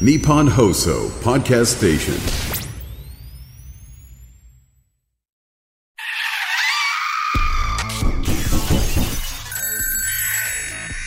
[0.00, 2.14] Nippon Hoso Podcast Station.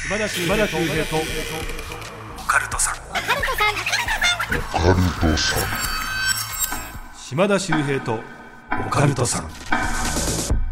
[0.08, 0.48] 島田秀
[0.88, 2.96] 平とオカルトさん
[7.18, 8.24] 島田秀平と
[8.88, 9.50] オカルトさん。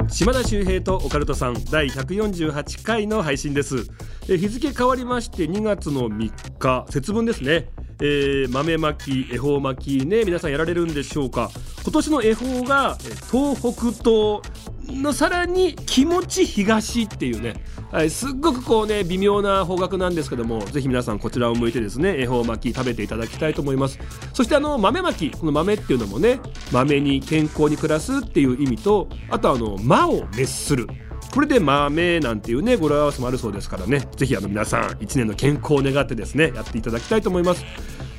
[0.07, 1.55] 島田秀平とオカルトさん。
[1.65, 3.85] 第148回の配信です。
[4.29, 6.85] え日付変わりまして2月の3日。
[6.89, 7.67] 節分ですね
[8.01, 11.49] えー豆まき恵方巻きね皆さんやられるんでしょうか。
[11.83, 12.97] 今年の恵方が
[13.31, 14.41] 東北東
[14.87, 17.55] のさらに気持ち東っていうね、
[17.91, 23.99] はい、すっごくこうね微妙な方角なんですけどもぜひ皆さんこちらを向いてですね恵方巻き食べていただきたいと思います。
[24.33, 26.39] そしてあの豆巻きこの豆っていうのもね
[26.71, 30.87] 豆に健康に暮らすっていう意味とあとあの魔を滅する。
[31.35, 34.07] これで豆なんていうね語呂合わせもあるそうですからね。
[34.15, 37.65] ぜひあの皆さん1年の健康を願ってですねやっていただきたいと思います。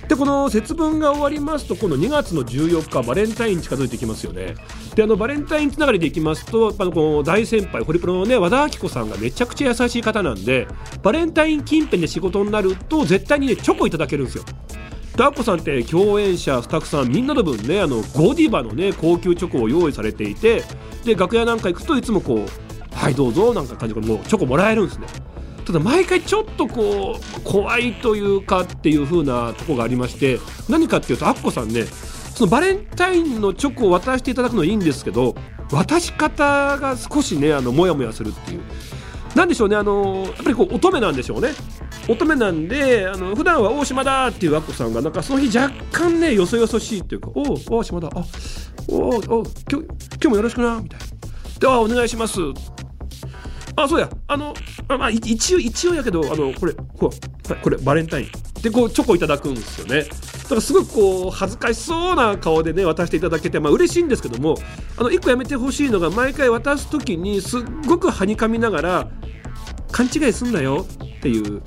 [0.07, 4.55] でこの節分が終わりますとこの2月の14日バレンタイン近づいてきますよね。
[4.95, 10.69] であのバレンタインつながりでいきますとやっぱこの大先輩ホリプロのね和田アキ子さんがめちゃくちゃ優しい方なんで
[11.03, 14.45] バレンタイン近辺で仕事になると絶対にねチョコいただけるんですよ。
[15.17, 20.63] でアッコさんって共演者スタッフさんみんなの分ねあのゴディバのね高級チョコを用意されていて
[21.03, 22.51] で楽屋なんか行くといつもこう
[22.97, 25.07] 「はいどうぞ」なんか感じでもうチョコもらえるんですね。
[25.65, 31.85] ただ毎回ちょっとこう怖いというかっていう風なとこがありまして何かっていうとアッコさんね
[32.37, 35.35] そのバレンタインのチョコを渡していただくのはいいんですけど
[35.73, 38.61] 渡し方が少しねあのモヤモヤするっていう。
[39.35, 41.51] なんでしょうねあのやっぱりこう乙女なんでしょうね。
[42.09, 47.43] 乙女なんであの普段は大島だっていうアッコさんがなんかその日若干ねよそよそしいっていうか「お
[47.75, 48.25] お大島だあ
[48.89, 49.87] おお今日今
[50.21, 51.07] 日もよろしくな」みたいな
[51.59, 52.39] 「ではお願いします」
[53.77, 54.09] あそうや。
[54.27, 54.55] あの
[54.89, 57.11] あまあ一応一応やけどあのこれこ
[57.49, 58.29] うはいこれバレンタイン。
[58.63, 60.05] でこうチョコいただくんですよね。
[60.05, 64.57] だからすごくこう恥ずかしそうな顔でね渡していただけてまあ嬉しいんですけども
[64.97, 69.11] あの一個やめてほしいのが毎回渡す時にすっごくはにかみながら
[69.93, 71.63] 勘違いすんなよっていう。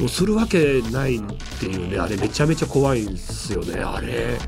[0.00, 1.20] もうするわけないっ
[1.58, 4.38] ていうねあれめちゃめちゃ怖いんですよねあれ。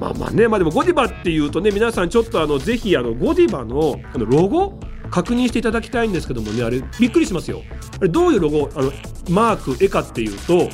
[0.00, 4.78] まあまあねまあでもゴディバっていうとね皆さんちょっとあのぜひあのゴディバのあのロゴ
[5.12, 7.62] 確認していただきたいんですけどもねあれびっくりしますよ。
[8.00, 8.68] あれどういうロゴ？
[8.74, 8.90] あの
[9.30, 10.68] マーク絵かっていうと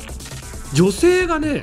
[0.73, 1.61] 女性がね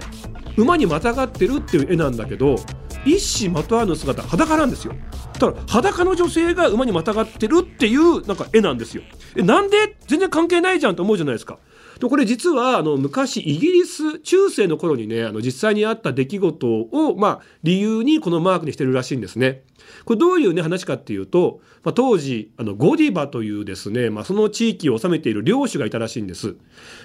[0.56, 2.56] 馬にまたがってるっていう絵なんだけど
[3.04, 4.94] 一糸まとわぬ姿裸なんですよ。
[5.38, 9.02] ただ裸の女性が馬にまたがってるっていうなんか絵なんですよ。
[9.36, 9.96] えなんで？
[10.06, 11.58] 全然関係ないじゃんと思うじゃないですか。
[12.00, 19.62] でこれ実はあの昔イギリス中世の頃にねあの実際にあった出来事をまあ理由にこのマークにしてるらしいんですね。
[20.04, 26.56] これどういうね話かっていうと、まあ、当時あのゴディバというですね、まあ、その地域を治めている領主がいたらしいんです。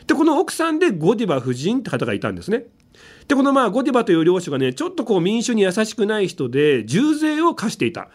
[0.08, 2.66] でこの奥さんでゴディバ夫人って方がいたんですね。
[3.28, 8.10] でこのまあゴディバという領主がねちょっとこう民衆に優しくない人で重税を課していた。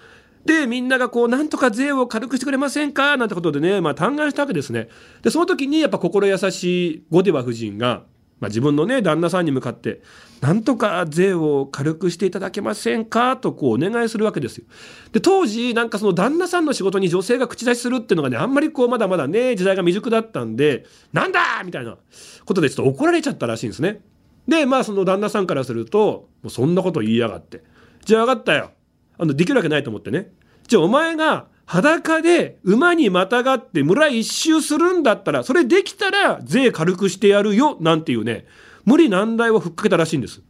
[0.44, 3.16] でみんながこうなんとか税を軽くしてくれませんか？
[3.16, 4.88] なんてことでね、まあ、嘆願したわけですね。
[5.22, 8.04] でその時にやっぱ心優しいゴディバ夫人が、
[8.40, 10.02] まあ、自分のね旦那さんに向かって
[10.42, 14.64] 「なんとか税を軽くしていただけませんか?」とこうお願いするわけですよ。
[15.12, 21.96] で当時なんかその旦那さんの仕事に女性が口出しするっていうのがねあんまりこうまだまだね時代が未熟だったんで「なんだ!」みたいな
[22.44, 24.02] ことでちょっと怒られちゃったらしいんですね。
[24.46, 27.62] でまあその旦那さんからすると「もうそんなこと言いやがって
[28.04, 28.70] じゃあ分かったよ
[29.18, 30.30] あのできるわけないと思ってね
[30.68, 38.46] じゃあお前が裸で馬にまたがって村一周するんだったらそれできたら税軽くしてやるよなんていうね
[38.84, 40.42] 無理難題をふっかけたらしいんです。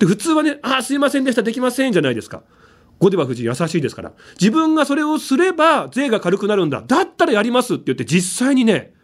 [0.00, 2.42] で普通はね「ああすいませんでしたできません」じゃないですか。
[2.98, 8.94] ゴディバ夫人優しいですから自分がそれをすれば税が軽くなるんだだったらやりますって言って実際にね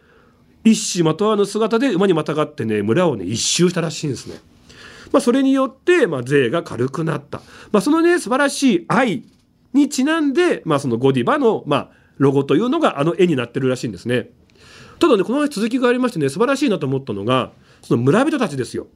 [0.63, 4.39] 一糸まとわぬ姿で馬にまたがってね村をね一周したらしいんですね。
[5.11, 7.41] まあ、それによって、まあ、税が軽くなった、
[7.73, 9.23] まあ、そのね素晴らしい愛
[9.73, 14.29] にちなんで、まあ、そのゴディバの、まあ、ロゴというのがあの絵になってるらしいんですね。
[14.99, 17.51] ただねこの話続きがありましてね素晴らしいなと思ったのが
[17.81, 18.87] その村人たちですよ。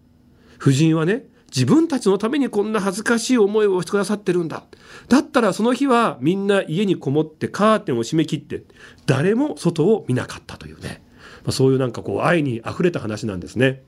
[0.62, 4.64] 夫人はね自分たちのためにこんな恥ずかしい思いをしてくださってるんだ
[5.10, 8.64] だったらその日はみんな家にこもってカーテンを閉め切って
[9.06, 11.04] 誰も外を見なかったというね、
[11.44, 13.84] まあ、そういうなんかこう愛にあふれた話なんですね。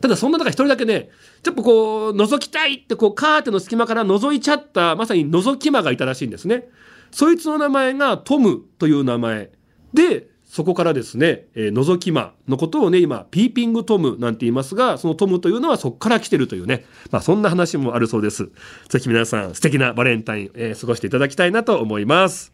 [0.00, 1.10] ただそんな中一人だけね
[1.42, 6.68] ちょっとこう覗きたいってこうカーテンの隙間から覗いちゃったまさに覗き魔がいたらしいんですね。
[7.10, 9.50] そいつの名前がトムという名前
[9.94, 18.50] でそこからですね、えー、覗き魔のことをね今ピーピングトムなんて言いますがそのトムというのはそこから来てるというね、まあ、そんな話もあるそうです。
[18.88, 22.52] ぜひ皆さん素敵なバレンタイン、えー過ごしていただきたいなと思います。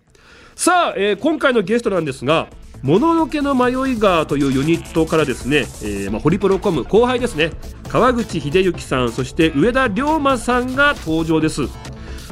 [0.57, 2.49] さあ、えー今回のゲストなんですが
[2.85, 7.51] もののけの迷いがというユニットからですね、えーまあ、ホリプロコム後輩ですね。
[7.89, 11.63] 川口秀幸さんそして上田龍馬さんが登場です。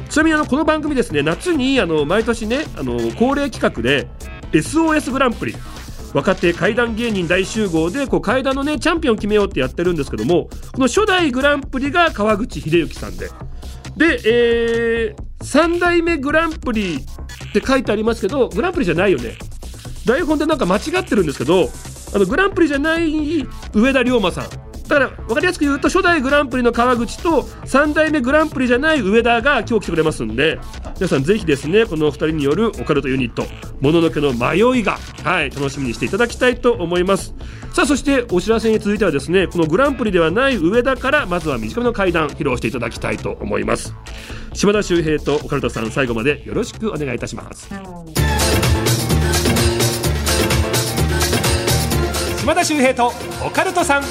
[0.09, 4.07] ちなみにあのこの番組ですね夏にあの毎年ねあの恒例企画で
[4.51, 5.55] SOS グランプリ
[6.13, 13.29] 若手怪談芸人大集合でこう怪談のねチャンピオン決めようってやってるんですけどもこの初代グランプリが川口秀幸さんで。
[13.97, 19.35] で、えー、3代目グランプリって書いてありますけどグランプリじゃないよね。
[20.05, 21.69] 台本でなんか間違ってるんですけど
[22.13, 24.45] あのグランプリじゃない上田龍馬さん。
[24.83, 30.59] だから分かりやすく言うと初代グランプリの川口と3代目グランプリじゃない上田が今日来てくれますんで
[30.95, 33.43] 皆さんぜひですねこの2人によるオカルトユニット
[33.79, 37.33] 「もののけの迷いが」はい楽しみにしていただきたいと思います。
[37.73, 43.95] さあそしてお知らせに続いてはですねこのグランプリではない上田からまずは短めの階段披露していただきたいと思います。
[44.53, 47.69] 島田秀平とオカルトさん最後までよろしくお願いいたします。
[52.43, 53.13] 島田秀平と
[53.47, 54.03] オカルトさん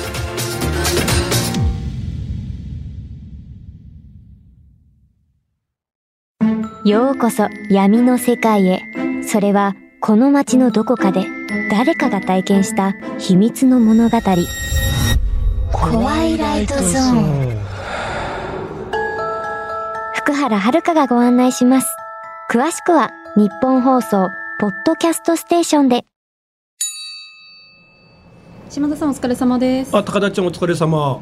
[6.88, 8.80] ようこそ闇の世界へ。
[9.22, 11.26] それはこの街のどこかで
[11.70, 14.18] 誰かが体験した秘密の物語。
[15.70, 17.60] 怖いライトゾーン。
[20.14, 21.86] 福原遥がご案内します。
[22.50, 26.06] 詳しくは日本放送ポッドキャストステーションで。
[28.72, 29.94] 島田さんお疲れ様です。
[29.94, 31.20] あ高田ちゃんお疲れ様。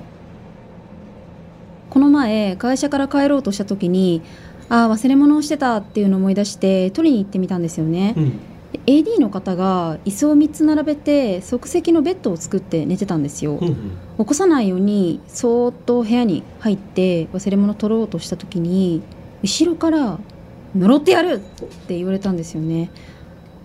[1.90, 4.22] この前会社から帰ろうとした時に
[4.68, 8.38] ああ忘れ物をしてたっていうのを思い出して取りに行ってみたんですよね、うん。
[8.70, 13.74] で AD の方が椅子を3つ並べて即席のベッドを作って寝てたんですよ、うんうん。
[14.18, 19.02] 起こさないようにそーっと部屋に入って忘れ物取ろうとした時に
[19.42, 20.20] 後ろから
[20.78, 22.92] 「呪ってやる!」って言われたんですよね。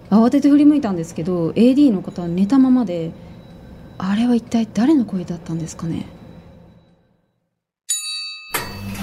[0.09, 3.11] 慌てて振り向いたんですけど AD の方は寝たままで
[3.97, 6.06] あれは一体誰の声だったんですかね？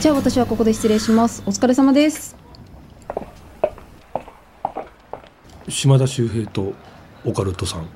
[0.01, 1.43] じゃあ私はここで失礼します。
[1.47, 2.37] お疲れ様です。
[5.69, 6.73] 島田秀平と
[7.25, 7.89] オカルトさん。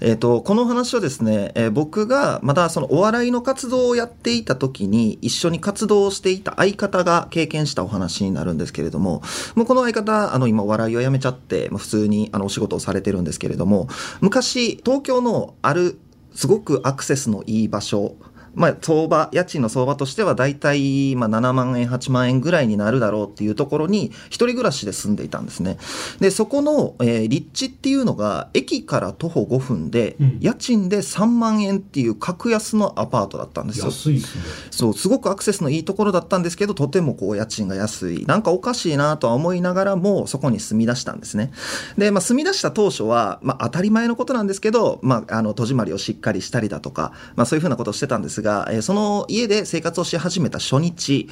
[0.00, 9.22] えっ、と、この話はですね、えー僕がまだそのお笑いの活動をやっていた時に一緒に活動をしていた相方が経験したお話になるんですけれども、
[9.54, 13.88] もうこの相方、あの今お笑いをやめちゃって、まあ普通にあのお仕事をされてるんですけれども、
[14.20, 15.98] 昔東京のある
[16.34, 18.16] すごくアクセスのいい場所、
[18.54, 25.78] まあ、相場、家賃の相場としては大体、まあ、7万円、8万円ぐらいになるだろうっていうところに、一人暮らしで住んでいたんですね。
[26.20, 33.86] で、そこの、えー立地っていうのが、駅から徒歩5分で、うん家賃で3万円っていう格安のアパートだったんですよ。
[33.86, 38.24] 安いですねそう、すごくアクセスのいいところだったんですけど、とてもこう家賃が安い。
[38.26, 41.50] なんかおかしいなとは思いながらも、そこに住み出したんですね。
[41.96, 51.28] で、まあ、住み出した当初は、まあ、当たり前のことなんですけど、まあ、あの、戸締まりをしっかりしたりだとか、まあ、そういうふうなことをしてたんですが、えーその家で生活をし始めた初日、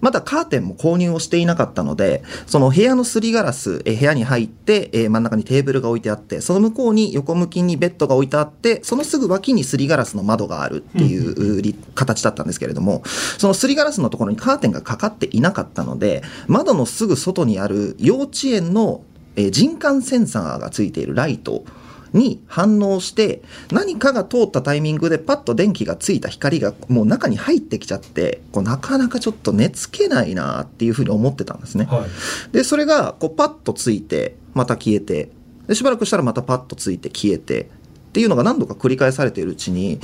[0.00, 13.02] まだカーテンも購入をしていなかったので、その部屋のすりガラス、えー部屋に入って、えー真ん中にテーブルが置いてあって、その向こうに横向きにベッドが置いてあって、そのすぐ脇にすりガラスの窓があるっていう形だったんですけれども、
[13.38, 19.02] そのすりガラスのところにカーテンがかかっていなかったので、窓のすぐ外にある幼稚園の、
[19.36, 21.64] えー人感センサーがついているライト
[22.12, 31.86] に反応して何かが通ったタイミングでパッと電気がついた光がもう中に入ってきちゃってこうなかなかちょっと寝つけないなっていうふうに思ってたんですね。
[31.86, 32.52] はい。
[32.52, 35.30] でそれがこうパッとついてまた消えて
[35.66, 37.66] でしばらくしたらまたパッとついて消えてっ
[38.12, 40.00] ていうのが何度か繰り返されているうちに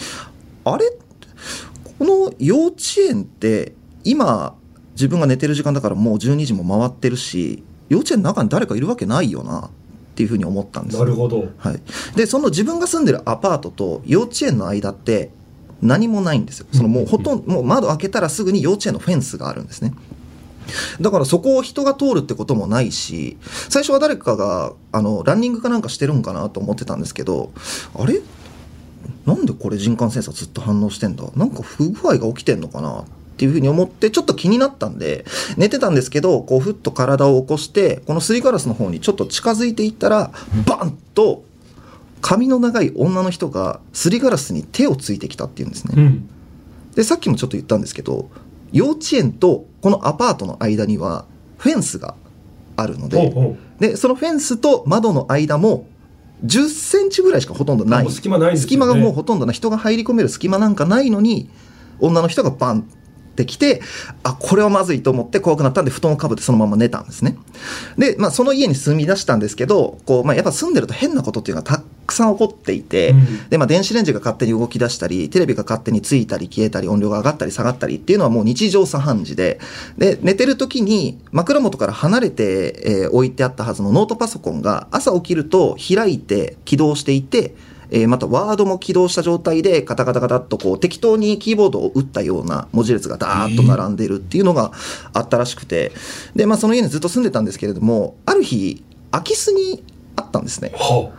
[0.64, 0.84] あれ？
[1.98, 2.76] この幼稚
[3.08, 4.54] 園って今
[4.92, 9.70] 自分が寝てる時間だからもう12時も回ってるし幼稚園の中に誰かいるわけないよな
[10.16, 11.46] っていうふうに思ったんですなるほど。
[11.58, 11.80] はい、
[12.16, 15.28] でその自分が住んでるアパートと幼稚園の間って
[15.82, 16.66] 何もないんですよ。
[16.72, 19.92] そのもうほとんどもう窓開けたらすぐに幼稚園のフェンスがあるんですね。
[21.02, 23.36] だからそこを人が通るってこともないし
[23.68, 27.52] 最初は誰かがあのランニングかなんかしてるんかなと思ってたんですけど
[27.94, 28.22] あれ？
[29.26, 31.24] なんでこれ人感センサーずっと反応してんだ？
[31.36, 33.00] なんか不具合が起きてんのかな？
[33.00, 33.04] っ
[33.36, 35.24] ていうふうに思ってちょっと気になったんで
[35.56, 40.32] 寝てたんですけどこうふっと体を起こしてこのすりガラスの方にちょっと近づいていったら
[40.66, 41.44] バンと
[42.22, 45.94] 髪の長い女の人がすりガラスに手をついてきたっていうんですね。
[45.96, 46.28] うん。
[46.94, 48.30] でさっきもちょっと言ったんですけど
[48.72, 51.26] 幼稚園とこのアパートの間には
[51.58, 52.14] フェンスが
[52.76, 55.86] あるのでほうほでそのフェンスと窓の間も
[56.44, 58.10] 10センチぐらいしかほとんどない。
[58.10, 58.56] 隙間ないね。
[58.56, 59.54] 隙間がもうほとんどない。
[59.54, 61.48] 人が入り込める隙間なんかないのに
[62.00, 62.88] 女の人がバン
[63.36, 63.82] ってきて
[64.22, 67.36] あこれはまずいと思って怖くなったんで布団をかぶってそのまま寝たんですね。
[67.98, 73.48] で、まあ、その家に住み出したんですけどこう、まあ、やっぱ住んでると変なことっていうのがたくさん起こっていて、うん。
[73.48, 79.60] で、まあ、電子レンジが勝手に動き出したりテレビが勝手についたり消えたり音量が上がったり下がったりっていうのはもう日常茶飯事で。
[79.98, 87.54] で寝てる時に枕元から離れて、えー置いてあったはずのノートパソコンが朝起きると開いて起動していて
[87.90, 94.72] えーまたワードも起動した状態でカタカタカタっとこう適当にキーボードを打ったような文字列がダーッと並んでるっていうのが
[95.12, 95.92] あったらしくて
[96.34, 99.84] で、まあ、その家にずっと住んでたんですけれどもある日空き巣に
[100.16, 100.72] あったんですね。
[100.74, 101.10] は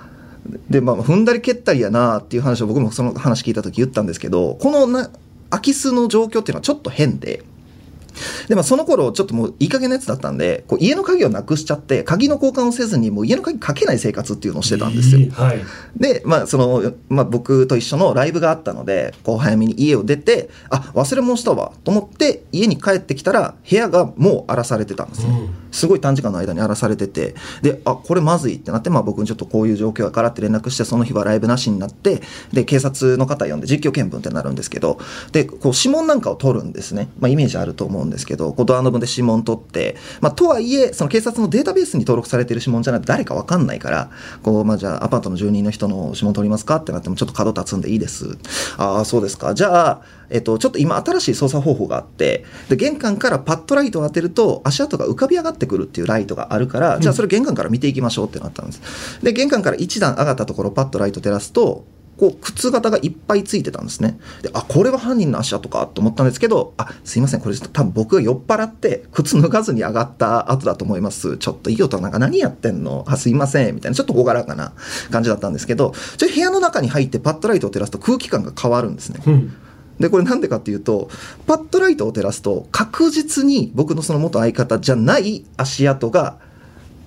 [0.69, 5.09] でまあ踏んだり蹴ったりやなっていう話を僕もその話聞いた時言ったんですけどこのな
[5.49, 7.43] 空き巣の状況っていうのはちょっと変で。
[8.47, 15.31] でまあ、その頃ちょっともういい加減なやつだったんでこう家の鍵をなくしちゃって鍵の交換をせずにもう家の鍵かけない生活っていうのをしてたんですよ。
[15.31, 15.59] はい。
[15.97, 32.21] で、まあそのまあ、僕と一緒のライブがあったのでこう早めに家を出てあ忘れ物したわと思って家に帰ってきたら部屋がもう荒らされてたんですね、うんすごい短時間の間に荒らされててであこれまずいってなって、まあ、僕にちょっとこういう状況やからって連絡してその日はライブなしになって
[32.51, 34.99] で警察の方呼んで実況見分ってなるんですけど
[35.31, 44.09] でこう指紋なんかを取るんですね、まあ、イメージあると思うんですけどこうドアノブで指紋取って、まあ、とはいえその警察のデータベースに登録されてる指紋じゃないと誰か分かんないから
[44.43, 48.37] こう、まあ、じゃあアパートの住人の人の指紋取りますかってなってもちょっと角立つんでいいです。
[48.77, 49.53] ああそうですか。
[49.53, 59.21] じゃあ、えっと、ちょっと今新しい操作方法があってで玄関からパッドライトを当てると足跡が浮かび上がってくるっていうライトがあるから、じゃあそれ玄関から見ていきましょうってなったんです。
[59.23, 61.85] で玄関から一段上がったところパッとライト照らすと
[62.17, 64.19] こう靴型がいっぱいついてたんですね。
[64.41, 71.37] であこれは犯人の足跡かと思ったんですけどあすいませんこれ多分僕が酔っ払って靴脱がずに上がった後だと思います。
[71.37, 73.05] ちょっといい音なんか何やってんの？
[73.07, 74.73] あすいませんみたいなちょっと朗らかな
[75.11, 79.21] 感じだったんですけどちょ部屋の中に入ってパッドライトを照らすと空気感が変わるんですね。
[79.25, 79.55] うん
[79.99, 81.09] でこれなんでかっていうと
[81.45, 86.37] パッドライトを照らすと確実に僕のその元相方じゃない足跡が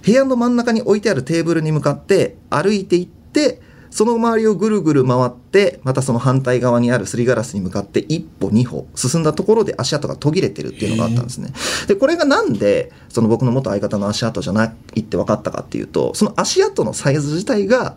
[0.05, 11.53] 部屋の真ん中に置いてあるテーブルに向かって歩いていってその周りをぐるぐる回ってまたその反対側にあるすりガラスに向かって一歩二歩進んだところで足跡が途切れてるっていうのがあったんですね。
[11.89, 17.97] でこれがなんでその僕の元相方の足跡じゃないって分かったかっていうとその足跡のサイズ自体が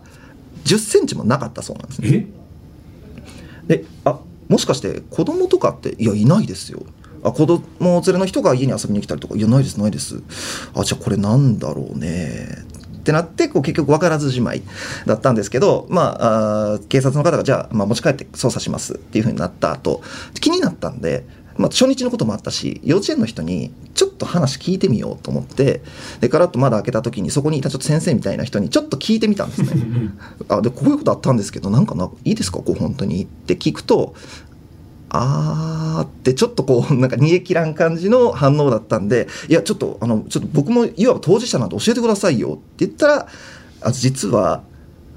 [0.64, 2.26] 10センチもなかったそうなんですね。
[3.68, 3.78] え？
[3.78, 6.82] であもしかして子供とかっていやいないですよ。
[7.22, 10.22] あ子供連れの人が家に遊びに来たりとかいやないですないです。
[10.74, 12.64] あじゃあこれなんだろうね。
[12.98, 14.62] ってなってこう結局分からずじまい
[15.04, 20.00] だったんですけど、まあ、あ警察の方がじゃあ、まあ、持ち帰って捜査しますっていうふうになった後
[20.40, 25.82] 気になったんで、まあ、初日のこともあったし幼稚園の人にちょっと話聞いてみようと思って
[26.20, 29.68] でカラッと窓開けた時にそこにいたちょっと先生みたいな人にちょっと聞いてみたんですね。
[30.48, 32.58] あでこういうことあったんですけどなんかないいですか？
[32.58, 34.14] こう本当にって聞くと
[35.10, 43.26] あーってちょっとこう なんか煮え切らん感じの反応だったんでいやちょっとあのちょっと僕もいわば当事者なんで教えてくださいよって言ったら
[43.82, 44.62] あ実は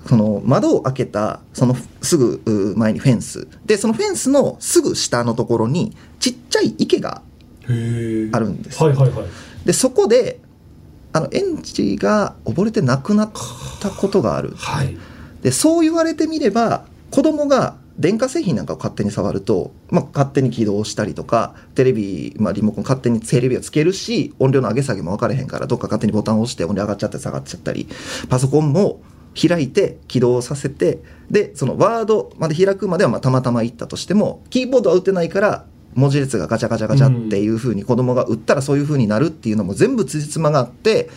[0.08, 3.48] その窓を開けたそのすぐう前にフェンス。
[3.66, 7.22] でそのフェンスのすぐ下のところにちっちゃい池が
[7.66, 8.82] あるんです。
[8.82, 9.26] はいはいはい。
[9.66, 10.40] でそこで
[11.14, 13.32] あの園児が溺れて亡くなっ
[13.80, 14.54] たことがある。
[14.56, 14.98] はい。
[15.42, 27.88] でそう言われてみれば子供が電化製品なんかを勝手に触ると、まあ、勝手に起動したりとかテレビ、まあ、リモコン勝手にテレビをつけるし音量の上げ下げも分かれへんからどっか勝手にボタンを押して音量上がっちゃったり下がっちゃったり
[28.30, 29.02] パソコンも
[29.38, 41.10] 開いて起動させてでそのワードまで開くまではまあたまたまいったとしてもキーボードは打てないから文字列がガチャガチャガチャっていうふうに子供が打ったらそういうふうになるっていうのも全部つじつまがあって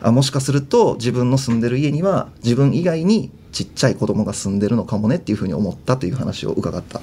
[0.00, 7.00] あもしかすると自分の住んでる家には自分以外にちっちゃい子供が住んでるのかもねっていうふうに思ったという話を伺った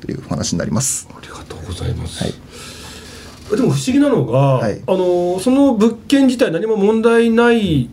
[0.00, 1.08] というお話になります。
[1.10, 2.22] ありがとうございます。
[2.22, 2.34] はい
[3.50, 7.88] でも不思議なのが、はいあのその物件自体何も問題ない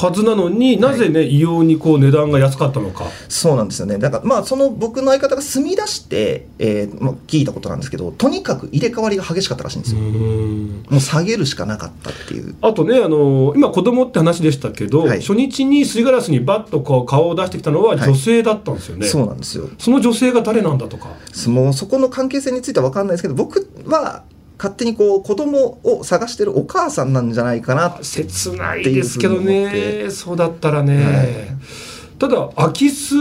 [0.00, 3.06] はずなのになぜね、異様にこう値段が安かったのか。
[3.28, 3.98] そうなんですよね。
[3.98, 12.54] だからまあその僕の相方が住み出して、えーまあ、聞いたことなんですけどとにかく入れ替わりが激しかったらしいんですよ、もう下げるしかなかったっていう。
[12.60, 15.20] あとねあの今子供って話でしたけど、はい。
[15.20, 19.06] 初日にすりガラスにバッとこう顔を出してきたのは女性だったんですよね。
[19.06, 19.68] そうなんですよ。
[19.78, 21.08] その女性が誰なんだとか。
[21.48, 24.22] もうそこの関係性については分かんないですけど僕は
[24.58, 30.10] 勝手にこう子供を探してるお母さんなんじゃないかな切ないですけどね。
[30.10, 31.26] そうだったらね、はい。
[32.18, 33.14] ただ空き巣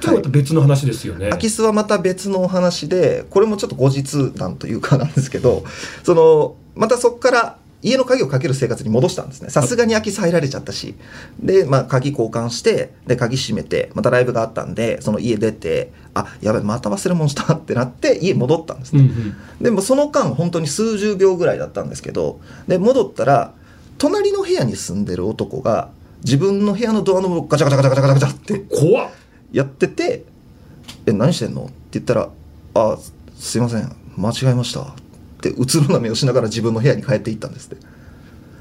[0.00, 5.64] とはまた別の話ですよね、空き巣はまた別のお話でこれもちょっと後日談というかなんですけど
[6.02, 9.50] そのまたそこから家の鍵をかける生活に戻したんですね。
[9.50, 10.94] さすがに空き巣入られちゃったし。
[11.38, 19.34] で、まあ、鍵交換してで鍵閉めてまたライブがあったんでその家出てあやばいまた忘れ物したってなって家戻ったんですね、うんうん。
[19.62, 23.52] でもその間本当に数十秒ぐらいだったんですけどで戻ったら
[23.98, 25.90] 隣の部屋に住んでる男が
[26.24, 29.10] 自分の部屋のドアノブをガチャガチャガチャガチャガチャって怖っ。
[29.52, 30.24] やってて
[31.06, 32.28] 「え何してんの?」って言ったら
[32.74, 32.98] 「あ
[33.38, 35.02] すいません間違えました」って
[35.50, 37.86] うつろな目をしながら自分の部屋に帰っていったんですって。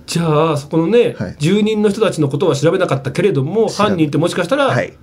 [0.06, 1.36] じゃあそこのね、はい。
[1.40, 4.94] 住人の人たちのことは調べなかったけれども調べ犯人ってもしかしたら、はい。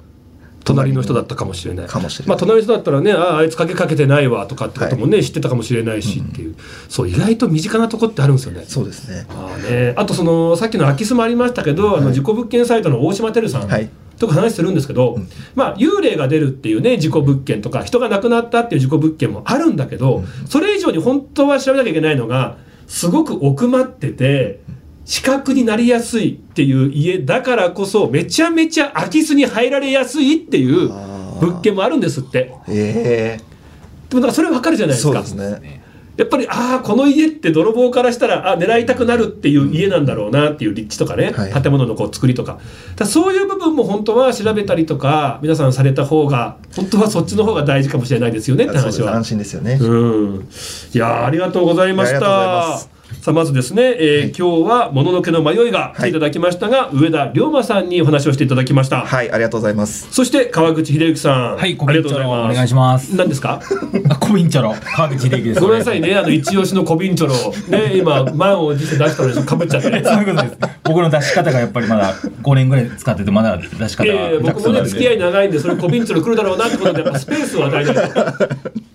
[0.64, 1.86] 隣の人だったかもしれない。
[1.88, 2.28] かもしれない。
[2.28, 6.54] まあ、隣の人だったらねあああいつ鍵かけてないわとかってこともね、知ってたかもしれないしっていう、
[6.88, 8.64] そう意外と身近なとこってあるんですよね。
[8.68, 9.26] そうですね。
[9.30, 13.90] ああね、あとそのさっきの空き巣もありましたけど、あの事故物件サイトの大島てるさん、はい
[14.22, 15.18] とか話してるんですけど、
[15.56, 24.60] まあ、幽霊が出るっていうね事故物件とか人が亡くなったっていう事故物件もあるんだけど、それ以上に本当は調べなきゃいけないのがすごく奥まってて
[25.04, 30.88] 死角になりやすいっていう家だからこそめちゃめちゃ空き巣に入られやすいっていう
[31.40, 32.54] 物件もあるんですって。
[32.68, 33.40] え
[34.08, 35.24] でもなんかそれ分かるじゃえないですか。
[35.24, 35.81] そうですね
[36.16, 41.62] やっぱりああこの家って泥棒からしたらあ狙いたくなるっていう家なんだろうなっていう立地とかね、はい。
[41.62, 42.58] 建物のこう作りとか。
[42.96, 49.14] だそういう部分も本当は調べたりとか皆さんされた方が本当はそっちの方が大事かもしれないですよねって話は。
[49.14, 49.24] 安。
[49.24, 49.94] 心ですよね、う
[50.34, 50.48] ん、
[50.94, 52.78] いやーありがとうございました。
[52.78, 52.91] す。
[53.22, 59.02] さあまずですね、えー今日はもののけの迷いが来ていただきましたが、上田龍馬さんにお話をしていただきました。
[59.02, 62.52] はいありがとうございますそして川口秀幸さん、はい、コありがとうございます。
[62.52, 63.14] お願いします。
[63.14, 63.60] 何ですか？
[64.08, 65.60] あ、コビンチョロ、川口秀樹です。
[65.60, 67.34] ごめんなさいね、あの一押しのコビンチョロ、
[67.68, 70.02] ね、今満を持して出したのにかぶっちゃってね。
[70.04, 70.58] そういうことです。
[70.82, 78.02] 僕の出し方がやっぱりまだ5年ぐらい使ってて、まだ出し方がえー、僕もね付き合い長いんでそれコビンチョロ来るだろうなってことでやっぱスペースを与えないと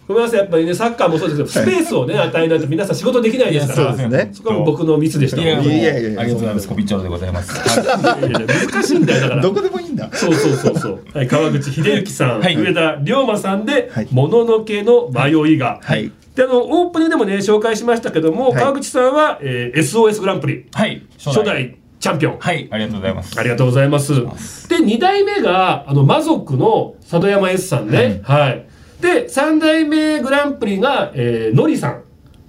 [0.08, 0.40] ごめんなさい。
[0.40, 4.30] やっぱりねサッカーもそうですけどスペースをね与えないと皆さん仕事できないですからそうですね。
[4.34, 5.42] そこは僕のミスでした。
[5.42, 6.68] いや、いやいやありがとうございます。
[6.70, 7.54] コビンチョロでございます。
[7.54, 10.10] 難しいんだよだからどこでもいいんだ。
[10.14, 12.56] そうそうそうそう、はい、川口秀幸さん、はい。
[12.56, 16.12] 上田龍馬さんではい「もののけの迷いが」はい。
[16.36, 18.54] であのオープニングでもね紹介しましたけども、はい。
[18.56, 21.76] 川口さんは、えー SOS グランプリはい、初代。
[22.00, 23.40] チャンピオン、はい、ありがとうございます。
[23.40, 24.70] ありがとうございます。
[24.70, 28.22] で、2代目が、あの、魔族の佐渡山 S さんね。
[28.24, 28.67] はい。
[29.02, 32.04] で、3代目グランプリが、えー、のりさん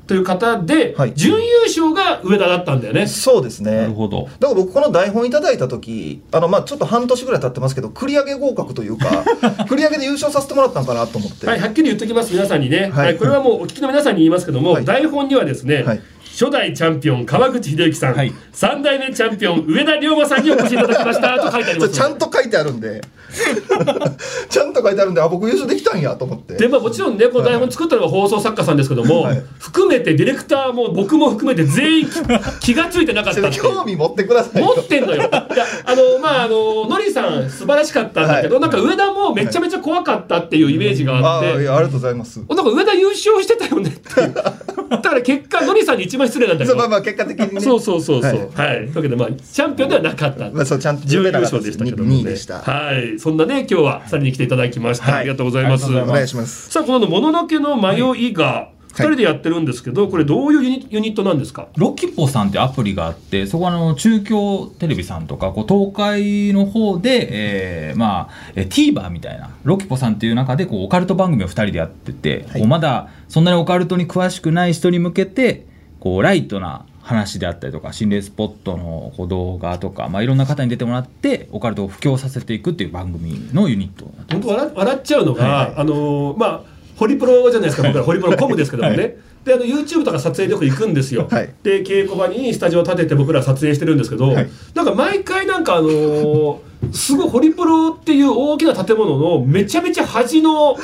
[0.08, 3.06] という方で、はい準優勝が上田だったんだよね。
[3.06, 4.28] そうですねなるほど。
[4.40, 9.24] だから僕この台本いただいた時あのまあちょっと半年ぐらい経ってますけど繰り上げ合格というか
[9.68, 12.90] 繰り上げで優勝させてもらったんかなと思って、はい、はっきり言っておきます、皆さんにね。
[12.90, 16.00] は、はいいこれはもうお聞きの皆さんに言いますけども、はい台本にはですね、はい
[16.38, 18.30] 初代チャンピオン川口秀幸さん、はい。
[18.52, 21.36] 3代目チャンピオン上田龍馬さんにお越しいただきました。
[21.36, 21.92] と書いてあります。
[21.92, 23.00] ちゃんと書いてあるんで。
[24.48, 26.54] ちゃんと書いてあるんであ僕優勝できたんやと思って。
[26.54, 29.42] でまあ、もちろんねこの台本作ったのは放送作家さんですけども、はい。
[29.58, 32.08] 含めてディレクターも僕も含めて全員
[32.62, 34.74] 気が付いてなかった興味持ってくださいよ。
[34.76, 35.16] 持ってんのよ。
[35.16, 38.62] いや、あの、まあ、あの、のりさん素晴らしかったんだけど、はい。
[38.62, 42.38] なんか上田もめちゃめちゃ怖かったっていうイメージがああって、あいやありがとうございます。
[42.48, 44.34] なんか上田優勝してたよねっていう。
[44.88, 46.70] だから結果、のりさんに一番失礼なんだけど。
[46.70, 48.50] そうまあまあ結果的にねそうそうそうそう。
[48.54, 48.92] ははいい。
[48.92, 50.50] というわけで、まあ、チャンピオンではなかった。
[50.50, 52.20] まあそうちゃんと準優勝でしたけども、2ね。
[52.20, 53.18] 位でしたはい。
[53.18, 55.04] そんなね、今日はさらに来ていただきました。
[55.06, 55.86] はいありがとうございます。
[55.92, 61.68] お願いしますさあ、このもののけの迷いが、二人でやってるんですけど、これどういうユニユニットなんですか？
[61.76, 75.66] ロキポさんってアプリがあって、そこはあの中京テレビさんとか、こう東海の方で、えーまあ、えー TVer みたいな、ロキポさんっていう中でこうオカルト番組を2人でやってて、はいこうまだそんなにオカルトに詳しくない人に向けて、
[76.00, 84.10] こうライトな話であったりとか、心霊スポットのこう動画とか、まあ、いろんな方に出てもらって、オカルトを布教させていくっていう番組のユニット。
[84.30, 85.74] 本当笑笑っちゃうのが、はいはい。
[85.78, 88.02] あのーまあホリプロじゃないですか僕ら。
[88.04, 89.14] ホリプロコムですけどもね、はい。
[89.44, 91.50] であの YouTube とか撮影でよく行くんですよ、はい。
[91.62, 94.48] で稽古場にスタジオを建てて僕ら撮影してるんですけど、はい。
[94.74, 100.76] なんか毎回なんかあのーすごいホリプロっていう大きな建物のめちゃめちゃ端の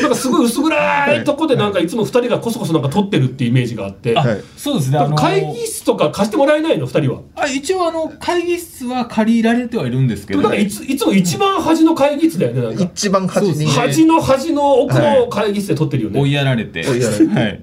[0.00, 4.42] なんかすごい薄暗いとこでなんかいつも2人がこそこそなんか撮ってるっていうイメージがあって、あ、はい。
[4.56, 4.98] そうですね。
[5.16, 7.20] 会議室とか貸してもらえないの？2人は。
[7.36, 13.66] あ一応あの会議室は借りられてはいるんですけど、なんかいついつも一番端の会議室だよね一番端に。
[13.66, 17.34] 端の端の奥の会議室で撮ってるよね、追いやられて、追いやられて。
[17.34, 17.62] はい。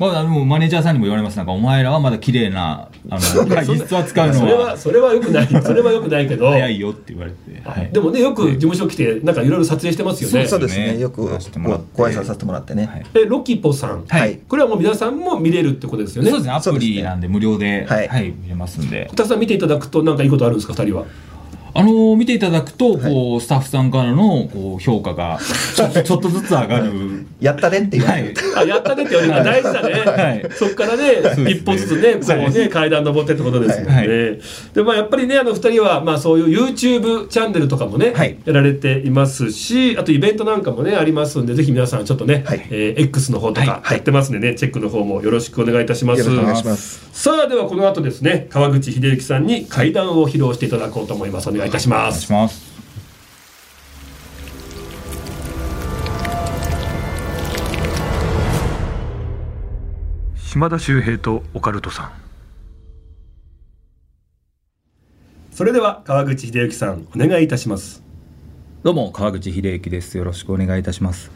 [0.00, 1.36] まあ、あのマネージャーさんにも言われます。
[1.36, 5.46] なんかお前らはまだ綺麗なあの会議室を使うのそれははそれはよくない。
[5.62, 6.48] それはよくないけど。
[6.48, 10.46] 早いよって言われて、はい、でもねよく事務所来てなんかいろいろ撮影してますよね。
[10.46, 10.92] そうですね。
[10.94, 11.00] ね。
[11.00, 11.36] よくご挨
[12.12, 13.04] 拶させてもらってね、はい。
[13.14, 14.38] えロキポさん、はい。
[14.48, 16.30] これはもう皆さんも見れるってことですよね。
[16.30, 16.54] そうですね。
[16.54, 18.08] アプリなんで無料で、はい。
[18.08, 19.10] はい、見れますんで。
[19.14, 20.72] たくさん見ていただくとなんかいいことあるんですか？
[20.72, 21.04] 二人は
[21.74, 25.38] あのー見ていただくと、こうスタッフさんからのこう評価が
[25.74, 26.90] ちょっと ちょっとずつ上がる。
[27.40, 28.34] やったねっていう、はい。
[28.56, 30.46] あやったねって言われ大事だね、はい。
[30.54, 34.08] そっからね一歩ずつねこうね階段登ってってことですよね、はい。
[34.08, 34.40] で
[34.84, 38.36] まあやっぱりねあの二人はまあそういう YouTube チャンネルとかもね、はい。
[38.44, 42.66] やられていますしあとイベントなんかもねありますんでぜひ皆さんちょっとね、はい。
[42.70, 46.20] えー X の方とかやってますんでね、チェックの方もよろしくお願いいたします。
[46.20, 47.08] よろしくお願いします。
[47.12, 51.48] さあではこの後ですね川口秀之さんに階段を披露していただこうと思います。
[51.48, 52.70] お願いいたしますお願いします。
[60.36, 62.12] 島田秀平とオカルトさん
[65.52, 68.02] それでは川口秀之さんお願いいたします
[68.82, 70.16] どうも川口秀之です。
[70.16, 71.30] よろしくお願いいたします。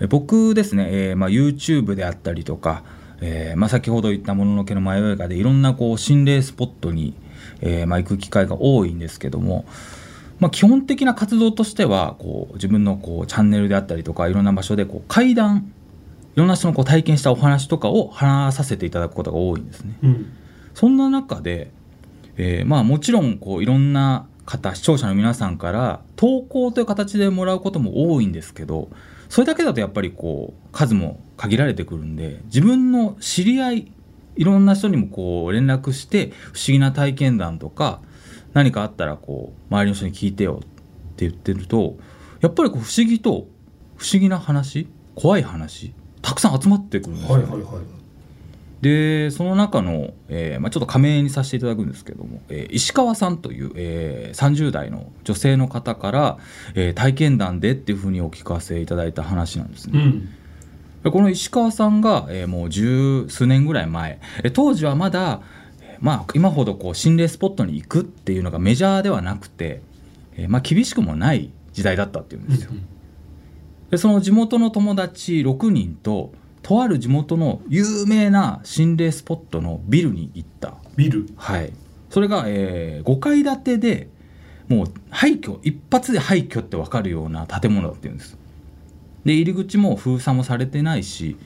[0.00, 2.84] え僕ですね、えーまあ、YouTube であったりとか、
[3.20, 7.12] えーまあ、先ほど言ったもののけの迷いがでいろんなこう心霊スポットに、
[7.60, 9.64] えーまあ、行く機会が多いんですけども、
[10.38, 15.72] まあ、基本的な活動としてはこう自分のこうチャンネルであったりとかいろんな場所でこう怪談
[16.36, 19.98] いろんな人のこう体験したお話とかを話させていただくことが多いんですね。
[20.02, 20.32] うん
[20.74, 21.72] そんな中で、
[22.36, 28.88] えーまあもちろんこういろんな方視聴者の皆さんから投稿という形でもらうことも多いんですけど
[29.28, 33.92] それだけだとやっぱりこう数も限られてくるんで自分の知り合い
[34.38, 38.00] いろんな人にもこう連絡して不思議な体験談とか
[38.54, 40.66] 何かあったらこう周りの人に聞いてよっ
[41.16, 41.98] て言ってると
[42.40, 43.48] やっぱりこう不思議と
[43.96, 47.44] 不思議な話怖い話たくさん集まってくるんですよね。
[47.52, 47.98] はい
[48.80, 56.38] でその中の、えーまあ、ちょっと仮名にさせていただくんですけども、えー石川さんという、えー30代の女性の方から、
[56.76, 59.98] えー体験談でっていうふうにお聞かせいただいた話なんですね。
[59.98, 60.37] うんで
[61.10, 65.42] この石川さんが、えーもう十数年ぐらい前、えー当時はまだ、
[65.80, 69.82] えーまあ、今ほどこう心霊スポットに行くっていうのがメジャーではなくて、
[70.36, 72.72] えーまあ、厳しくもない時代だったっていうんですよ。
[73.90, 81.26] でその地元の友達6人ととある地元の有名な心霊スポットのビルに行った、ビル？
[81.36, 81.72] はい、
[82.10, 84.08] それが、え5階建てで
[84.68, 88.36] もう廃墟一発で廃墟って分かるような建物だっていうんです
[89.24, 91.36] で入り口も封鎖もされてないし、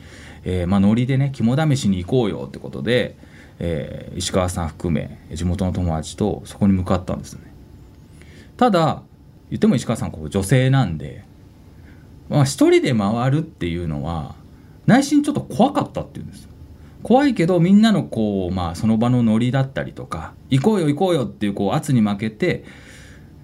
[0.45, 3.17] えーまあ、ノリでね肝試しに行こうよってことで、
[3.59, 7.41] えー石川さん含め地元の友達とそこに向かったんですね。
[8.57, 9.03] ただ
[9.51, 11.25] 言っても石川さんこう女性なんで
[12.33, 14.35] まあ、一人で回るっていうのは
[14.87, 16.51] 内心ちょっと怖かったっていうんですよ。
[17.03, 22.65] 怖いけどみんなのこう、まあ、その場のノリだったりとか行こうよ行こうよっていうこう圧に負けて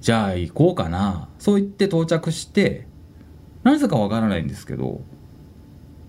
[0.01, 2.87] じゃあ行こうかなそう言って到着して
[3.73, 5.03] なぜかわからないんですけど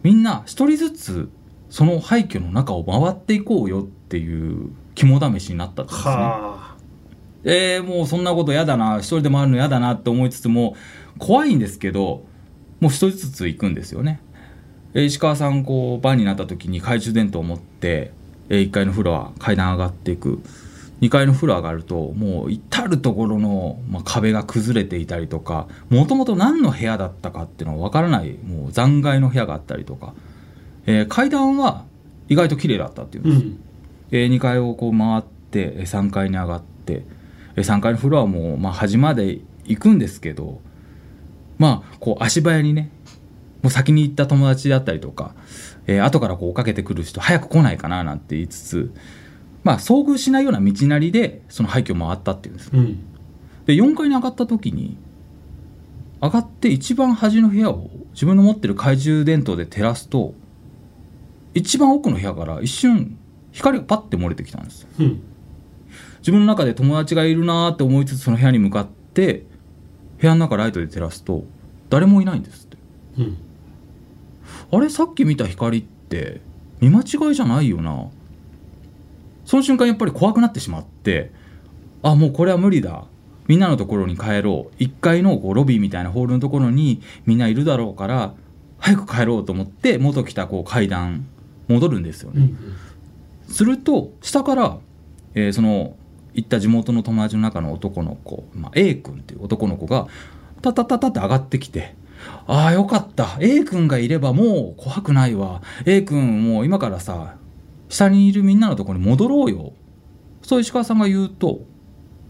[0.04, 1.30] みんな一人ずつ
[1.69, 6.02] その廃墟の中を回っていこうよっていう肝試しになったんですね。
[6.12, 6.76] は
[7.43, 10.76] えー、もうそんなこと嫌だな一人で回るの嫌だなって思いつつも
[11.17, 12.26] 怖いんですけど
[12.80, 14.22] もう一人ずつ行くんですよね。
[14.93, 18.12] えー石川さんこう晩になった時に懐中電灯を持って、
[18.50, 20.41] え1階のフロア階段上がっていく
[21.01, 30.13] 2階のフロア上がるともう至る所の、まあ、壁が崩れていたりとかもともと何の部屋だったかっていうのは分からないもう残骸の部屋があったりとか、
[30.85, 31.85] えー階段は
[32.27, 33.41] 意外と綺麗だったっていうんです。
[33.43, 33.59] うん
[34.12, 37.03] えー2階をこう回ってえー3階に上がって
[37.55, 40.59] えー3階のフロアもまあ端まで行くんですけど
[41.57, 42.91] まあこう足早にね
[43.62, 45.33] もう先に行った友達だったりとか、
[45.88, 48.93] えー後からこう追っかけてくる人早く来ないかななんて言いつつ
[49.63, 53.00] まあ遭遇しないような道なりでその廃墟を回ったっていうんですうん。
[53.65, 54.98] で4階に上がった時に
[56.22, 60.34] 上がって一番端の部屋を自分の持ってる懐中電灯で照らすと
[61.54, 63.17] 一番奥の部屋から一瞬
[63.52, 65.22] 光がパッて漏れてきたんですうん。
[66.19, 69.45] 自分の中で友達がいるなーって思いつつその部屋に向かって
[70.19, 71.43] 部屋の中ライトで照らすと
[71.89, 72.78] 誰もいないんですって。
[73.19, 73.38] うん。
[74.72, 76.41] あれさっき見た光って
[76.82, 78.08] 見間違いじゃないよな
[79.49, 81.31] その瞬間やっぱり怖くなってしまって
[82.03, 83.05] あもうこれは無理だ。
[83.47, 84.75] みんなのところに帰ろう。
[84.79, 88.35] 1階のこうロビーみたいなホールのところにみんないるだろうから
[88.77, 91.25] 早く帰ろうと思って元来たこう階段
[91.67, 92.57] 戻るんですよね、うん
[93.47, 94.77] すると下から、
[95.33, 95.95] えーその
[96.35, 100.07] 行った地元の友達の中の男の子、まあ、A 君っていう男の子が
[100.62, 101.95] タタタタって上がってきて
[102.45, 103.38] 「ああよかった。
[103.39, 105.63] A 君がいればもう怖くないわ。
[105.88, 107.35] A 君もう今からさ
[107.89, 109.73] 下にいるみんなのとこに戻ろうよ。
[110.41, 111.60] そう石川さんが言うと、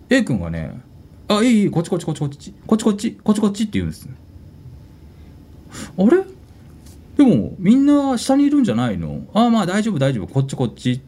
[0.09, 0.81] A 君がね、
[1.27, 4.09] あ、いい、いい、こっちこっちこっちこっち、こっちこっち、こっちこっちって言うんです。
[5.97, 6.23] あれ？
[7.17, 9.21] でも、みんな下にいるんじゃないの？
[9.33, 11.01] ああ、まあ大丈夫大丈夫、こっちこっち。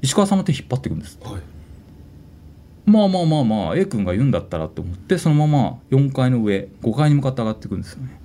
[0.00, 1.18] 石川さんの手引っ張っていくんです。
[1.22, 1.42] はい、
[2.86, 8.18] まあまあまあまあ、A 君が言うんだったらと思って、そのまま4階の上、5階に向かって上がっていくんですよね。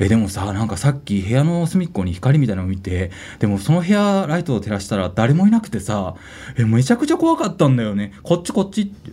[0.00, 6.16] えでもさなんかさっき部屋の隅っこに光みたいなのを見てでもその部屋ライトを照らしたら誰もいなくてさ
[6.56, 8.14] えめちゃくちゃ怖かったんだよね。
[8.22, 8.80] こっちこっち。
[8.82, 9.10] って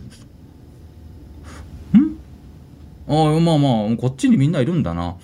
[1.96, 2.18] ん？
[3.06, 5.16] ああまあまあこっちにみんないるんだな。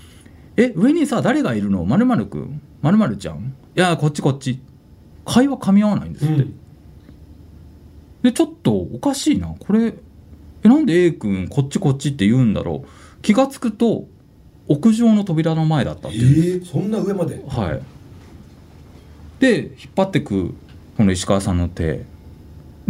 [0.57, 1.85] え上にさ誰がいるの？
[1.85, 2.61] まるまるくん？
[2.83, 3.57] まるまるちゃん？
[3.77, 4.61] いやこっちこっち。
[5.25, 6.61] 会話噛み合わないんですって、うん。
[8.23, 9.49] でちょっとおかしいな。
[9.59, 9.95] これ
[10.63, 12.89] えなんで A 君こっちこっちって言うんだろう？
[13.23, 14.07] 気がつくと
[14.67, 17.43] 屋上の扉の前だったっえていう、ー、そんな上まで？
[17.47, 17.81] はい。
[19.41, 20.55] で引っ張ってく
[20.97, 22.05] この石川さんの手。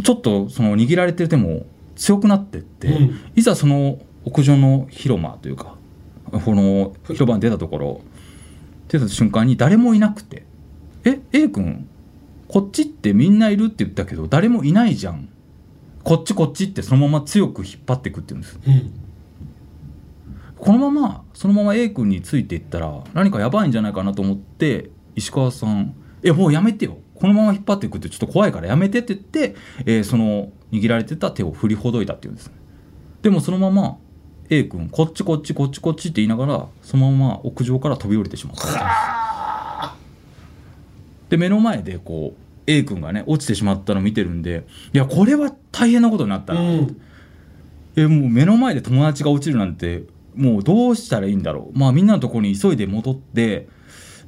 [0.03, 3.21] ちょっとその握られてる手も強くなってって、うん。
[3.37, 5.77] いざその屋上の広間というか
[6.31, 8.01] この広場に出たところ
[8.89, 10.45] 出た瞬間に誰もいなくて
[11.05, 11.87] 「え A 君
[12.49, 15.29] こっちってみんないるって言ったけど誰もいないじゃん。
[16.03, 18.59] こっちこっち」ってそのまま強く引っ張っていくって言うんです。
[18.67, 18.93] うん
[20.65, 26.97] このままそのまま A 君についていったら何かやばいんじゃないかなと思って石川さん「えもうやめてよ。
[27.15, 32.51] このまま引っ張っていくってちょっと怖いからやめて」って言って、えーその握られてた手を振りほどいたっていうんです。
[33.21, 33.99] でもそのまま
[34.49, 38.85] A 君こっちこっちこっちこっちって言いながらそのまま屋上から飛び降りてしまったんです。
[41.29, 46.97] で目の前でこう A 君がね落ちてしまったのを見てるんでいやこれは大変なことになったな、うん。
[47.97, 50.05] えもう目の前で友達が落ちるなんて
[50.37, 51.79] もうどうしたらいいんだろう。
[51.79, 53.69] まあみんなのところに急いで戻って、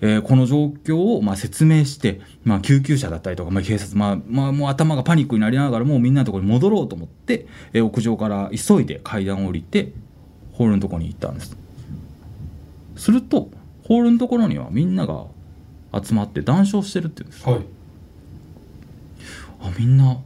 [0.01, 9.93] えーこの状況をまあ説明して、まあ、救急車だったりとか、まあ、警察、まあまあ、もう頭がパニックになりながらもうみんなのところに戻ろうと思って、えー屋上から急いで階段を降りて
[10.53, 11.57] ホールのところに行ったんです。
[12.97, 13.51] すると
[13.85, 15.25] ホールのところにはみんなが
[16.03, 17.49] 集まって談笑してるって言うんです。
[17.49, 17.61] はい。
[19.61, 20.19] あみんな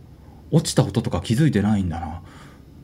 [0.50, 2.22] 落ちたこととか気づいてないんだな。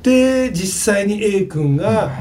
[0.02, 2.12] で実際に A 君が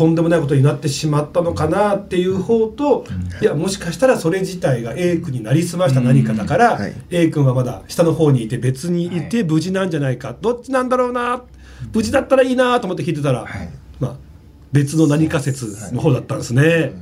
[0.00, 3.04] とんでもないことになってしまったのかなっていう方と、
[3.42, 6.94] いやもしかしたらそれ自体が A 君になりすました何かだから、はい。
[7.10, 11.42] A 君はまだ下の方にいて別にいて無事なんじゃないか、どっちなんだろうな。
[11.92, 13.44] 無事だったらいいなと思って聞いてたら、
[13.98, 14.16] まあ
[14.72, 16.92] 別の何か説の方だったんですね。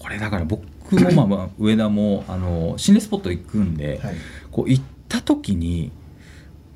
[0.00, 0.64] これだから僕
[0.96, 4.14] もまあまあ上田もあの心霊スポット行くんで、はい。
[4.50, 5.92] こう行った時に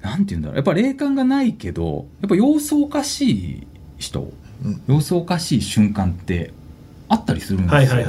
[0.02, 0.56] なんて言うんだろう。
[0.58, 3.66] やっぱ霊感がないけどやっぱ様子おかしい
[3.98, 4.43] 人、うん
[4.86, 6.52] 様子おかしい瞬間って
[7.08, 8.02] あったりするんですよ。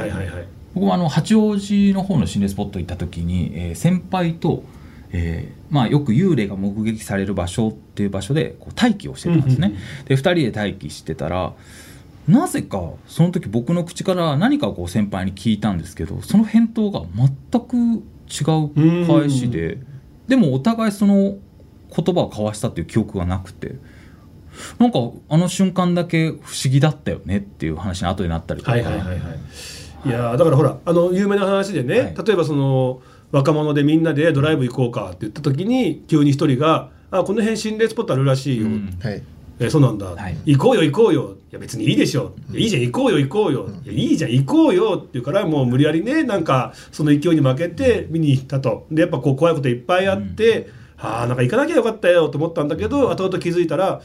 [0.74, 4.64] 僕もあの八王子の方の心霊スポット行った時に、えー先輩と、
[5.12, 9.74] えーまあ、よく幽霊が目撃される場所っていう場所でこう待機をしてたんですね。
[10.06, 11.54] で2人で待機してたら
[12.28, 19.78] なぜかその時僕の口から何かをこう先輩に聞いたんですけどその返答が全く違う返しで
[20.28, 21.36] でもお互いその
[21.96, 23.76] 言葉を交わしたっていう記憶がなくて
[24.80, 28.72] なんかあの瞬間だけ不思議だったよねっていう話に後でなったりとか。
[28.72, 29.20] はいはいはいはい。
[30.08, 32.16] いやーだからほらあの有名な話でね、はい。
[32.26, 38.98] 例えばその若者でみんなでドライブ行こうかって言った時に急に一人が「あこの辺心霊スポットあるらしいよ」うん。
[39.02, 39.24] はい。
[39.58, 40.38] えそうなんだ、はい。
[40.46, 41.38] 行こうよ行こうよ。
[41.50, 48.86] いや別にいいでしょ、いやいいじゃん行こうよ行こうよ、いやいいじゃん行こうよって言うからもう無理やりねなんかその勢いに負けて見に行ったと。
[48.92, 54.02] でやっぱこう怖いこといっぱいあって、はあなんか行かなきゃよかったよと思ったんだけど後々気づいたら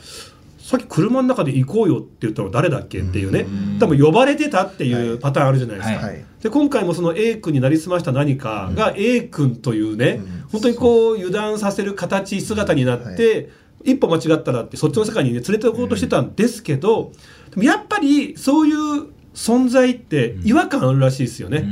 [0.70, 3.44] さっき車の中で行こうよって言ったの誰だっけっていうね。
[3.80, 5.96] 多分呼ばれてたっていうパターンあるじゃないですか。
[5.96, 6.04] はい。
[6.04, 6.24] はい。
[6.40, 10.20] で今回もその A 君になりすました何かが A 君というね、
[10.52, 13.50] 本当にこう油断させる形姿になって、
[13.82, 17.10] 一歩間違ったらってそっちの世界に、ね、連れて行こうとしてたんですけど、
[17.50, 21.62] でもやっぱりそういう存在って違和感あるらしいですよね。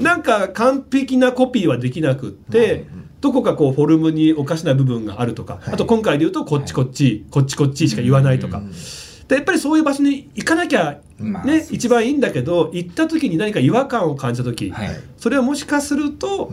[0.00, 2.86] なんか完璧なコピーはできなくって、
[3.20, 8.62] どこかこうフォルムにおかしな部分があるとか、あと今回で言うとこっちこっち、こっちこっちしか言わないとか。
[9.28, 14.88] でやっぱりそういう場所に行かなきゃまあね、一番いいんだけど行った時に何か違和感を感じた時、はい。
[15.18, 16.52] それはもしかすると、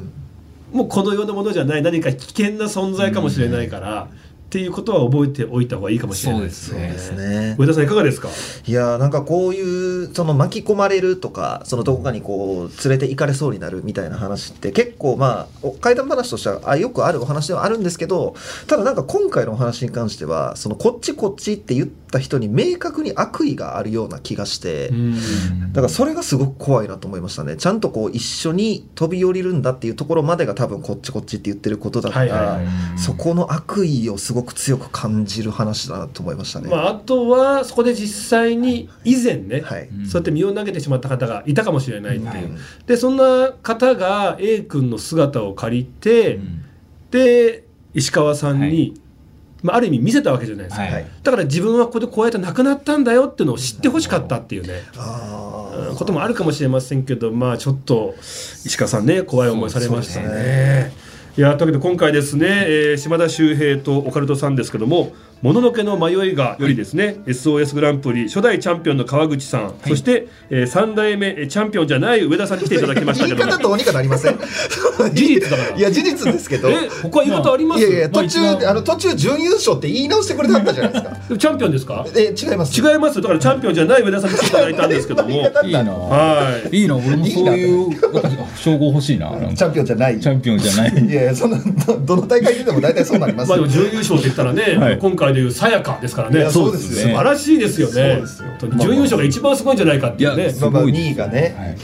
[0.74, 4.10] もうこの世のものじゃない何か危険な存在かもしれないから、
[4.48, 6.88] っていうことは覚えておいた方がいいかもしれないですね。
[6.88, 8.30] ですね上田さんいかがですか？
[8.66, 9.62] いやーなんかこうい
[10.06, 18.36] うその巻き込まれるとかそのどこかにこう連れて行かれそうになるみたいな話って結構まあお怪談話としてはあよくあるお話ではあるんですけど
[18.68, 24.92] ただなんか今回のお話に関してはそのこっちこっちって言った人に明確に悪意があるような気がして。
[25.74, 27.58] だからそれがすごく怖いなと思いましたね。
[27.58, 36.70] ちゃんとこう一緒に飛び降りるんだっていうところまでが多分こっちこっちって言ってることだったら、はいはいはいそこの悪意をすごく強く感じる話だなと思いましたね。
[36.70, 39.90] まあ、あとはそこで実際に以前ね、はい。
[40.06, 46.40] そうやって身を投げてしまった方がいたかもしれないっていう、でそんな方が A 君の姿を借りて、
[47.12, 48.94] で石川さんに、はい。
[49.64, 50.86] まあ、ある意味見せたわけじゃないですか、
[51.24, 54.84] だから自分はここでこうやって亡くなったんだよっていうのを知ってほしかったっていうね、
[55.96, 58.14] こともあるかもしれませんけどまあちょっと
[58.66, 60.94] 石川さんね怖い思いされましたそうね。
[61.38, 73.44] いやというわけで今回ですね、えー島田秀平とオカルトさんですけども「もののけの迷いが」よりですね、SOS グランプリ初代チャンピオンの川口さん、そして、え3代目えーチャンピオンじゃない上田さんに来ていただきましたけども。
[73.46, 74.38] 言い方どうにかなりません。
[75.14, 75.78] 事実だから。
[75.78, 76.70] いや事実ですけど。
[76.70, 76.74] え
[77.04, 81.38] 他言い方あります、いやいや途中まああの途中準優勝って言い直してくれたじゃないですか。
[81.38, 82.06] チャンピオンですか？
[82.16, 82.82] え違います。
[82.82, 83.22] 違います？
[83.22, 85.30] だからチャンピオンじゃない上田さんに来ていただいたんですけども。
[85.30, 86.78] 言い方いいなはい。
[86.78, 87.88] いいな俺もそういう
[88.56, 89.32] 称号欲しいな。
[89.56, 90.20] チャかンピオンじゃない。
[90.20, 91.06] チャンピオンじゃない。
[91.06, 94.98] いやいやそんなどどの大会出ても大体そうなりますまあでよも準優勝って言ったらね、はい。
[94.98, 96.50] 今回でいうさやかですからね。
[96.50, 98.22] そうですよ素晴らしいですよね。
[98.80, 100.54] 準優勝が一番すごいんじゃないかっていうね。
[100.62, 100.94] まあまあすごい。
[100.94, 101.78] 2位がね、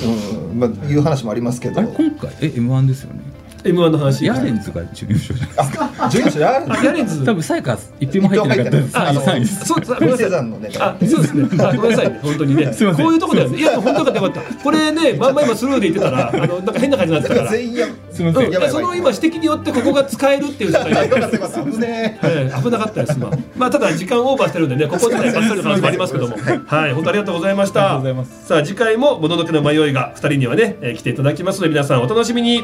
[0.52, 1.82] うんまあいう話もありますけど。
[1.82, 3.33] 今回え M1 ですよね
[3.64, 6.10] M1 の話ヤーレンズが準優勝じゃないですか。
[6.10, 7.26] 準優勝あるんですあヤレンズ。
[7.26, 9.98] 多分サイカ一票も入ってなかったですああの3位ですそうですね。
[9.98, 12.10] あごめんなさい。
[12.12, 12.74] ね本当にね。
[12.74, 13.06] すいません。
[13.06, 14.64] こういうとこだよねいや本当よかったよかった。
[14.64, 17.52] これねまんま今スルーで言ってたらあのなんか変な感じになってたから。
[17.52, 18.72] 全員やすいません。
[18.72, 21.10] その今指摘によってここが使えるっていう状態
[21.72, 22.52] 危ねえ。
[22.52, 26.36] え危なかったです、まあ、まあただ時間オーバーしてるんでねここ自体ばっさりの話もありますけども。
[26.66, 26.94] はい。
[26.94, 27.80] 本当ありがとうございました。
[27.80, 28.48] ありがとうございます。
[28.48, 32.64] さあ次回ももののけの迷いが2人にはね、えー来ていただきますので皆さんお楽しみに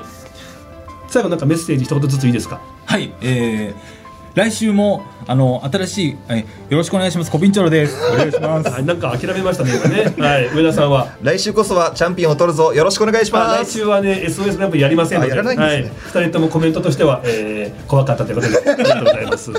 [1.10, 2.60] 最後なんかメッセージ一言ずついいですか？
[2.86, 4.00] はいえー
[4.36, 7.32] 来週もあの新しい、えよろしくお願いします。
[7.32, 7.98] コピンチョロです。
[8.14, 8.70] お願いします。
[8.70, 10.14] はいなんか諦めましたね今ね。
[10.18, 11.08] はい上田さんは？
[11.24, 12.72] 来週こそはチャンピオンを取るぞ。
[12.72, 15.34] よろしくお願いしまあ、来週はね SOS グランプリやりませんので。
[15.34, 16.22] あやらないんですね。
[16.22, 19.52] はい、2人ともコメントとしては、えー怖かったということでありがとうございます。
[19.52, 19.58] は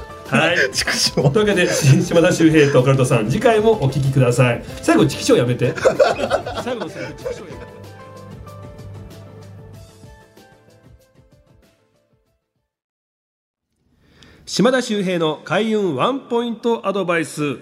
[0.52, 0.56] い。
[0.72, 4.62] 畜生というわけでし島田秀平とオカルトさん次回もお聞きください。
[4.82, 5.74] 最後チキショーやめて。
[6.64, 7.69] 最後の最後チキショーやめて
[14.52, 17.58] 島田秀平の開運ワンポイントアドバイス。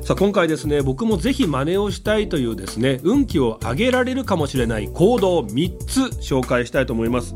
[0.00, 7.34] さあ今回ですね僕もぜひ真似をしたいというですね運気を上げられるかもしれない行動3つ紹介したいと思います。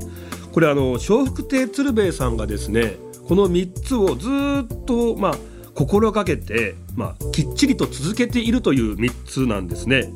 [0.50, 2.96] これあの笑福亭鶴瓶さんがですね
[3.28, 4.30] この3つをず
[4.64, 5.34] っとまあ
[5.74, 10.10] 心がけて、まあ、きっちりと続けているという3つなんですね。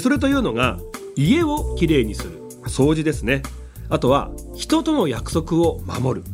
[0.00, 0.78] それというのが
[1.16, 3.42] 家をきれいにする掃除ですね。
[3.90, 6.26] あとは人との約束を守る。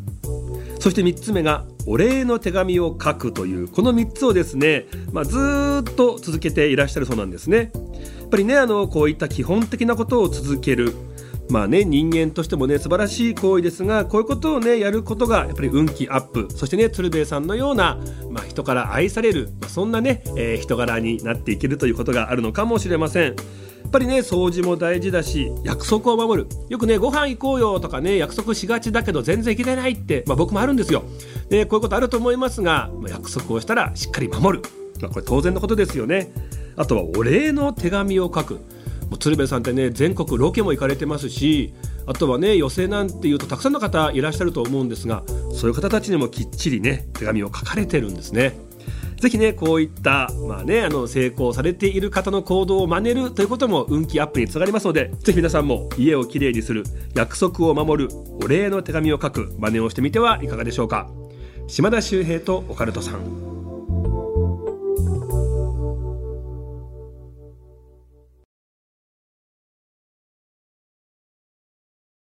[0.78, 5.36] そして3つ目がお礼の手紙を書くというこの3つをですね、まあ、ず
[5.80, 7.72] っと続けていらっしゃるそうなんですね。
[8.20, 10.94] やっぱりねあのこういった基本的なことを続ける
[11.48, 17.98] まあね人間としてもね素晴らしい行為ですがこういうことをねやることがやっぱり運気アップそしてね鶴瓶さんのような、
[18.30, 23.36] まあ、人から愛される、まあ、そんなね、えー人柄になっていけるということがあるのかもしれません。
[23.90, 26.48] ぱりね掃除も大事だし約束を守る。
[26.68, 31.04] よくねご飯行こうよとかね約束しがちだけど全然行けてないって、まあ、僕もあるんですよ、
[31.50, 34.64] ね、こういうことあると思いますが、まあ約束をしたらしっかり守る、
[35.00, 36.32] まあ、これ当然のことですよね。
[36.76, 38.60] あとはお礼の手紙を書く。
[39.08, 41.72] もう鶴瓶さんってね全国ロケも行かれてますし
[42.06, 45.22] あとはね寄席なんていうとたくさんの方いらっしゃると思うんですが
[45.54, 48.67] そういう方たちにもきっちりね手紙を書かれてるんですね。
[49.20, 58.10] ぜひねこういった、まあね、あの成功されている方の行動を真似るということも運気アップにつながりますのでぜひ皆さんも家をきれいにする約束を守る
[58.42, 61.10] お礼の手紙を書く真似をしてみてはいかがでしょうか。
[61.66, 63.47] 島田秀平とオカルトさん。